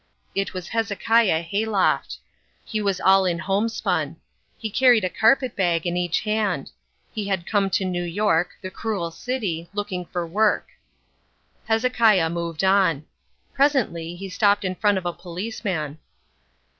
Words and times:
It 0.33 0.55
was 0.55 0.69
Hezekiah 0.69 1.43
Hayloft. 1.43 2.17
He 2.65 2.81
was 2.81 2.99
all 2.99 3.23
in 3.23 3.37
homespun. 3.37 4.15
He 4.57 4.71
carried 4.71 5.03
a 5.03 5.11
carpet 5.11 5.55
bag 5.55 5.85
in 5.85 5.95
each 5.95 6.21
hand. 6.21 6.71
He 7.13 7.27
had 7.27 7.45
come 7.45 7.69
to 7.69 7.85
New 7.85 8.01
York, 8.01 8.55
the 8.63 8.71
cruel 8.71 9.11
city, 9.11 9.69
looking 9.73 10.05
for 10.07 10.25
work. 10.25 10.69
Hezekiah 11.65 12.31
moved 12.31 12.63
on. 12.63 13.05
Presently 13.53 14.15
he 14.15 14.27
stopped 14.27 14.65
in 14.65 14.73
front 14.73 14.97
of 14.97 15.05
a 15.05 15.13
policeman. 15.13 15.99